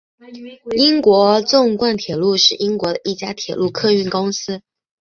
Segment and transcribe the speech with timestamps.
[0.75, 4.63] 英国纵贯铁路是英国的一家铁路客运公司。